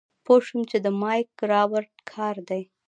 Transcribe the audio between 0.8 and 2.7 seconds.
د مايک رابرټ کار دی.